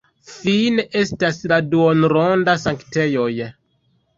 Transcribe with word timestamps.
Fine 0.35 0.85
estas 1.01 1.39
la 1.53 1.59
duonronda 1.75 2.57
sanktejoj. 2.65 3.31